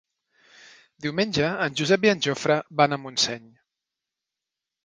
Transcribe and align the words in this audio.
Diumenge 1.05 1.51
en 1.65 1.77
Josep 1.81 2.09
i 2.09 2.13
en 2.13 2.25
Jofre 2.29 2.57
van 2.81 2.97
a 2.97 3.01
Montseny. 3.05 3.47